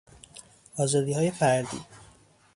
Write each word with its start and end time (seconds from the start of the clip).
آزادیهای 0.77 1.31
فردی 1.31 1.79